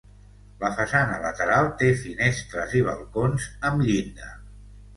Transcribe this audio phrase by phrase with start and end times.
[0.61, 4.35] La façana lateral té finestres i balcons amb llinda.